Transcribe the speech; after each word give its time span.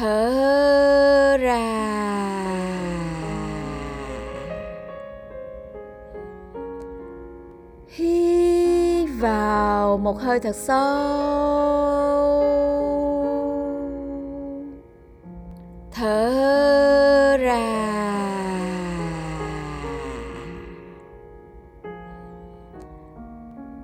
thở 0.00 1.36
ra. 1.40 1.60
Hít 7.88 9.08
vào 9.20 9.98
một 9.98 10.20
hơi 10.20 10.40
thật 10.40 10.56
sâu. 10.56 10.80
Thở 15.92 17.36
ra. 17.40 17.60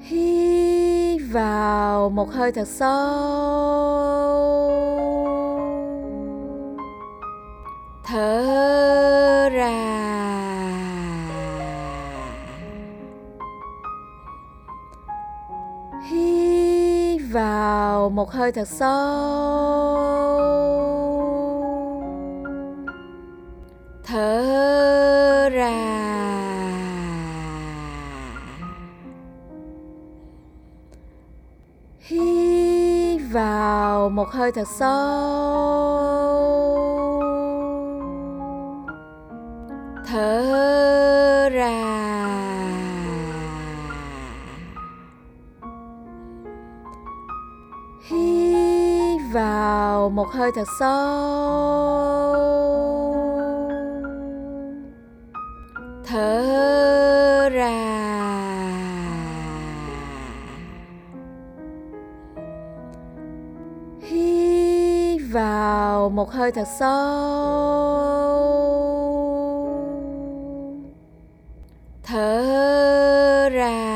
Hít 0.00 1.20
vào 1.32 2.10
một 2.10 2.30
hơi 2.32 2.52
thật 2.52 2.68
sâu. 2.68 3.61
Thở 8.12 9.48
ra. 9.52 9.70
Hít 16.10 17.22
vào 17.32 18.10
một 18.10 18.30
hơi 18.30 18.52
thật 18.52 18.68
sâu. 18.68 18.88
Thở 24.04 25.48
ra. 25.52 25.72
Hít 32.00 33.20
vào 33.32 34.08
một 34.08 34.28
hơi 34.28 34.52
thật 34.52 34.68
sâu. 34.78 35.71
Một 50.14 50.28
hơi 50.30 50.50
thật 50.54 50.68
sâu. 50.78 52.02
Thở 56.04 57.48
ra. 57.52 57.68
Hít 64.00 65.20
vào 65.32 66.08
một 66.08 66.30
hơi 66.30 66.52
thật 66.52 66.68
sâu. 66.78 68.02
Thở 72.02 73.48
ra. 73.52 73.91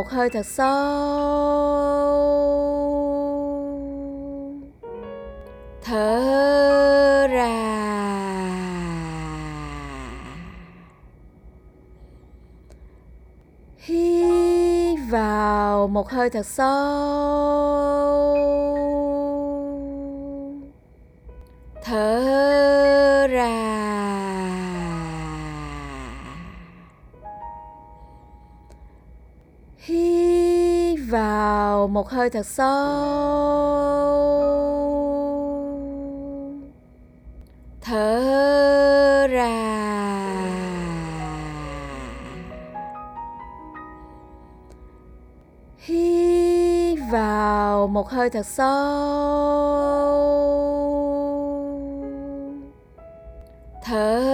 Một 0.00 0.08
hơi 0.08 0.30
thật 0.30 0.46
sâu. 0.46 0.70
Thở 5.82 7.26
ra. 7.30 7.46
Hít 13.78 14.98
vào 15.10 15.88
một 15.88 16.10
hơi 16.10 16.30
thật 16.30 16.46
sâu. 16.46 18.36
Thở 21.84 22.49
một 32.00 32.08
hơi 32.08 32.30
thật 32.30 32.46
sâu. 32.46 32.66
Thở 37.80 39.26
ra. 39.30 39.50
Hít 45.78 46.98
vào 47.12 47.86
một 47.86 48.10
hơi 48.10 48.30
thật 48.30 48.46
sâu. 48.46 48.70
Thở 53.84 54.29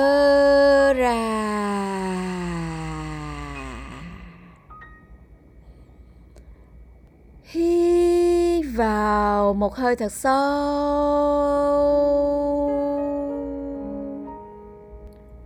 một 9.66 9.74
hơi 9.74 9.96
thật 9.96 10.12
sâu. 10.12 10.32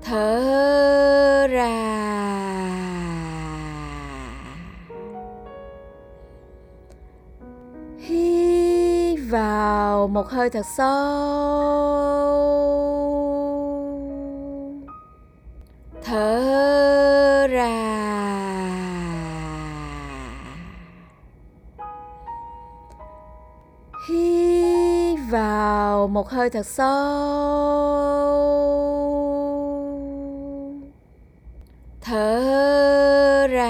Thở 0.05 1.47
ra. 1.51 1.71
Hít 7.99 9.19
vào 9.31 10.09
một 10.09 10.29
hơi 10.29 10.51
thật 10.51 10.67
sâu. 10.77 12.20
Hơi 26.31 26.51
thật 26.51 26.67
sâu. 26.67 26.91
Thở 32.01 33.47
ra. 33.51 33.67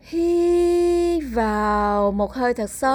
Hít 0.00 1.22
vào 1.34 2.12
một 2.12 2.32
hơi 2.32 2.54
thật 2.54 2.70
sâu. 2.70 2.94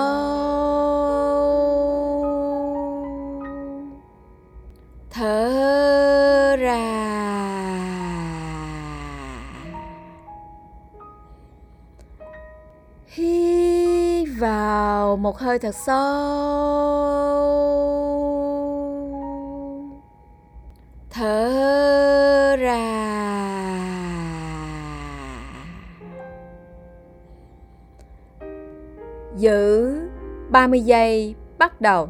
Thở 5.09 5.49
một 15.22 15.38
hơi 15.38 15.59
thật 15.59 15.75
sâu. 15.75 16.00
Thở 21.09 22.56
ra. 22.59 22.80
Giữ 29.38 29.96
30 30.50 30.81
giây 30.81 31.36
bắt 31.57 31.81
đầu. 31.81 32.09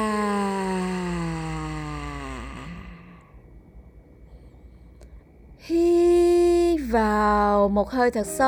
Vào 7.61 7.69
một 7.69 7.89
hơi 7.89 8.11
thật 8.11 8.27
sâu. 8.27 8.47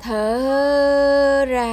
Thở 0.00 1.44
ra. 1.48 1.66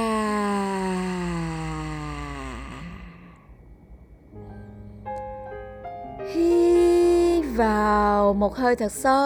Hít 6.34 7.44
vào 7.56 8.34
một 8.34 8.56
hơi 8.56 8.76
thật 8.76 8.92
sâu. 8.92 9.16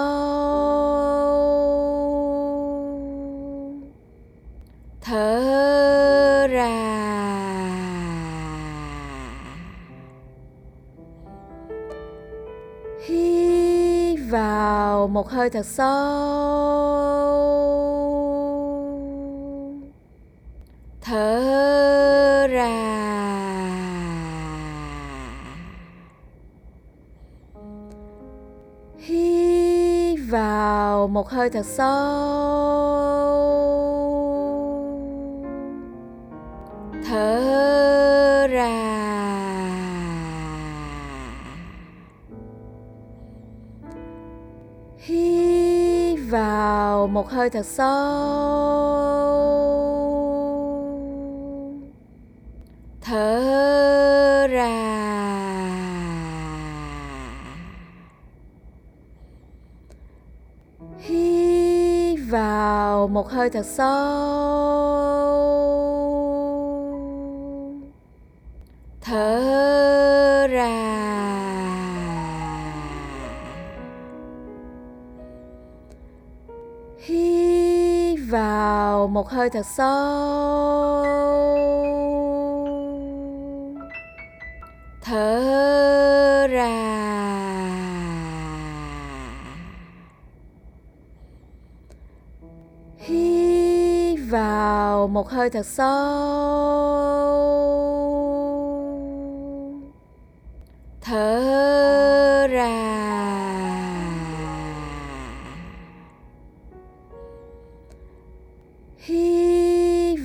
Thở 5.01 5.40
một 15.21 15.29
hơi 15.29 15.51
thật 15.51 15.67
sâu. 15.67 15.87
Thở 21.01 22.47
ra. 22.51 22.69
Hít 28.99 30.19
vào 30.31 31.09
một 31.09 31.29
hơi 31.29 31.51
thật 31.51 31.67
sâu. 31.67 31.91
Thở 37.09 38.47
ra. 38.51 38.90
Một 47.11 47.31
hơi 47.31 47.51
thật 47.51 47.67
sâu. 47.67 47.91
Thở 53.01 54.47
ra. 54.51 54.71
Hít 60.99 62.19
vào 62.31 63.09
một 63.09 63.31
hơi 63.31 63.51
thật 63.51 63.67
sâu. 63.67 64.50
Một 79.21 79.29
hơi 79.29 79.51
thật 79.51 79.67
sâu. 79.67 81.05
Thở 85.03 86.47
ra. 86.51 86.71
Hít 92.99 94.19
vào 94.31 95.09
một 95.09 95.29
hơi 95.29 95.51
thật 95.51 95.67
sâu. 95.67 95.91
Thở 101.01 102.47
ra. 102.51 103.10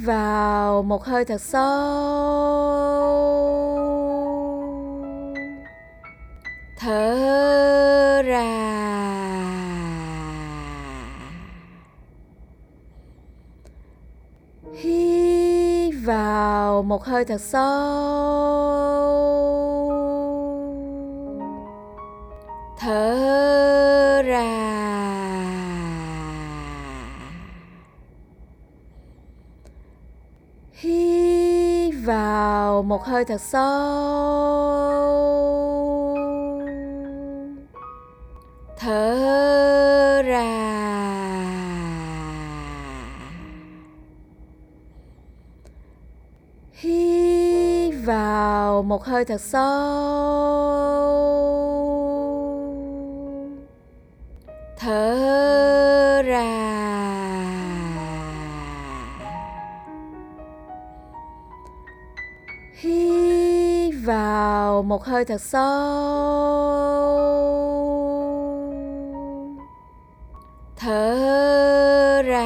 Vào 0.06 0.84
một 0.84 1.04
hơi 1.04 1.26
thật 1.26 1.42
sâu. 1.42 1.66
Thở 6.80 8.22
ra. 8.26 8.46
Hít 14.74 15.94
vào 16.06 16.84
một 16.84 17.04
hơi 17.06 17.26
thật 17.26 17.42
sâu. 17.42 18.25
Một 32.96 33.04
hơi 33.06 33.26
thật 33.26 33.42
sâu. 33.42 33.62
Thở 38.78 40.22
ra. 40.26 40.46
Hít 46.74 47.94
vào 48.06 48.84
một 48.84 49.06
hơi 49.06 49.26
thật 49.26 49.42
sâu. 49.42 50.25
Hơi 65.06 65.26
thật 65.26 65.42
sâu. 65.42 65.66
Thở 70.76 72.22
ra. 72.26 72.42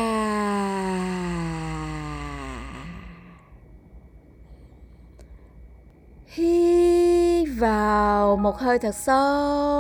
Hít 6.28 7.48
vào 7.60 8.38
một 8.38 8.58
hơi 8.60 8.80
thật 8.80 8.96
sâu. 8.96 9.79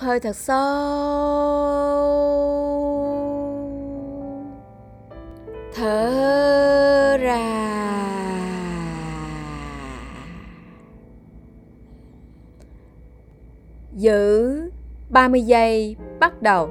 Hơi 0.00 0.20
thật 0.20 0.36
sâu. 0.36 0.56
Thở 5.74 7.16
ra. 7.20 7.36
Giữ 13.92 14.60
30 15.10 15.42
giây 15.42 15.96
bắt 16.20 16.42
đầu. 16.42 16.70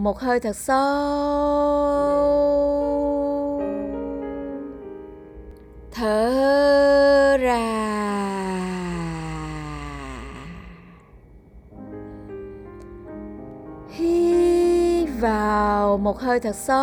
một 0.00 0.18
hơi 0.18 0.40
thật 0.40 0.56
sâu. 0.56 0.80
Thở 5.92 7.36
ra. 7.40 7.56
Hít 13.88 15.08
vào 15.20 15.98
một 15.98 16.20
hơi 16.20 16.40
thật 16.40 16.56
sâu. 16.56 16.80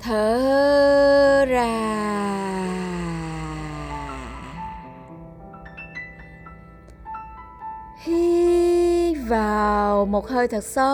Thở 0.00 0.47
một 10.28 10.34
hơi 10.34 10.48
thật 10.48 10.64
sâu. 10.64 10.88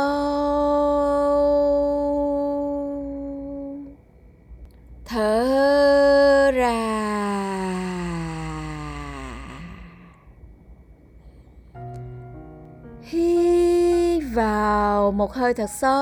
Thở 5.05 6.51
ra. 6.55 6.71
Hít 13.03 14.23
vào 14.35 15.13
một 15.13 15.33
hơi 15.33 15.55
thật 15.55 15.71
sâu. 15.81 15.95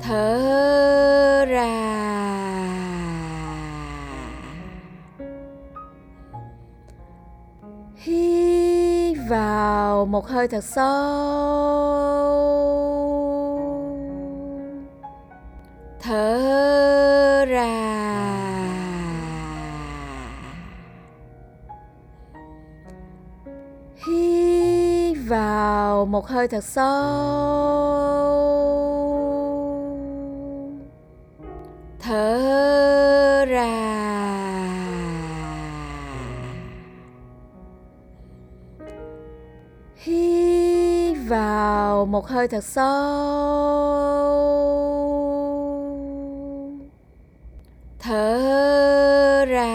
Thở 0.00 0.37
một 10.18 10.26
hơi 10.28 10.48
thật 10.48 10.64
sâu. 10.64 10.84
Thở 16.00 17.44
ra. 17.48 17.68
Hít 24.06 25.16
vào 25.28 26.06
một 26.06 26.26
hơi 26.26 26.48
thật 26.48 26.64
sâu. 26.64 27.77
Một 42.18 42.26
hơi 42.26 42.48
thật 42.48 42.64
sâu. 42.64 42.84
Thở 47.98 49.44
ra. 49.48 49.68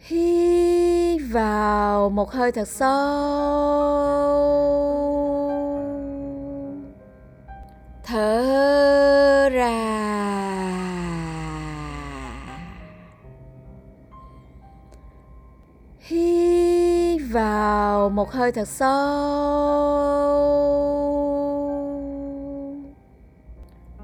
Hít 0.00 1.20
vào 1.32 2.10
một 2.10 2.32
hơi 2.32 2.52
thật 2.52 2.68
sâu. 2.68 3.61
Một 18.22 18.32
hơi 18.32 18.52
thật 18.52 18.68
sâu. 18.68 18.88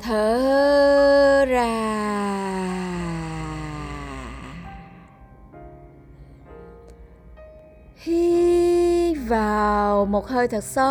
Thở 0.01 1.45
ra. 1.49 1.69
Hít 7.97 9.17
vào 9.29 10.05
một 10.07 10.29
hơi 10.29 10.49
thật 10.49 10.65
sâu. 10.65 10.89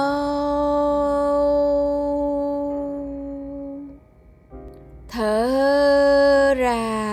Thở 5.10 6.54
ra. 6.58 7.07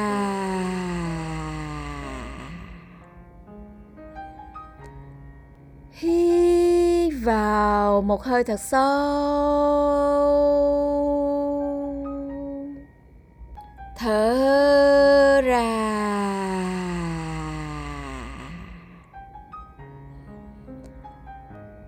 Vào 7.25 8.03
một 8.03 8.23
hơi 8.23 8.45
thật 8.45 8.61
sâu. 8.61 8.85
Thở 13.97 15.41
ra. 15.45 15.65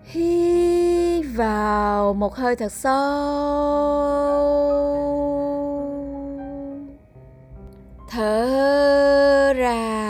Hít 0.04 1.26
vào 1.36 2.14
một 2.14 2.34
hơi 2.34 2.56
thật 2.56 2.72
sâu. 2.72 2.96
Thở 8.10 9.52
ra. 9.56 10.05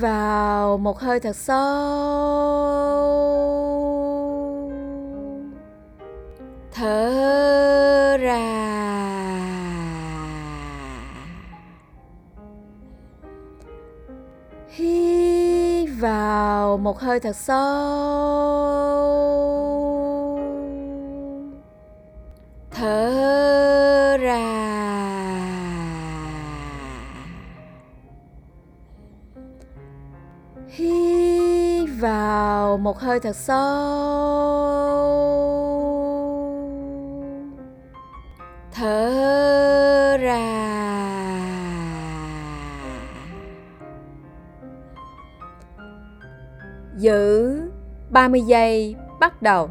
Vào 0.00 0.78
một 0.78 0.98
hơi 0.98 1.20
thật 1.20 1.36
sâu. 1.36 1.60
Thở 6.72 8.16
ra. 8.20 8.40
Hít 14.68 15.88
vào 16.00 16.76
một 16.76 17.00
hơi 17.00 17.20
thật 17.20 17.36
sâu. 17.36 17.60
Thở 22.70 24.16
ra. 24.20 24.49
Hít 30.80 31.88
vào 32.00 32.78
một 32.78 32.98
hơi 32.98 33.20
thật 33.20 33.36
sâu. 33.36 33.60
Thở 38.72 40.16
ra. 40.20 40.46
Giữ 46.96 47.60
30 48.10 48.40
giây 48.40 48.96
bắt 49.20 49.42
đầu. 49.42 49.70